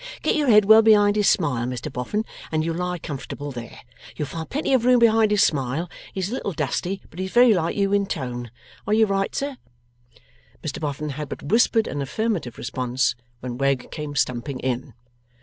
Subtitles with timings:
[0.23, 3.81] Get your head well behind his smile, Mr Boffin, and you'll lie comfortable there;
[4.15, 5.91] you'll find plenty of room behind his smile.
[6.11, 8.49] He's a little dusty, but he's very like you in tone.
[8.87, 9.57] Are you right, sir?'
[10.63, 14.95] Mr Boffin had but whispered an affirmative response, when Wegg came stumping in.